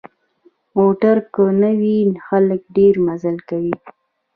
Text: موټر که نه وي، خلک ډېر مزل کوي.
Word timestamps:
موټر 0.77 1.17
که 1.33 1.43
نه 1.61 1.71
وي، 1.79 1.97
خلک 2.27 2.61
ډېر 2.77 2.93
مزل 3.07 3.37
کوي. 3.49 3.75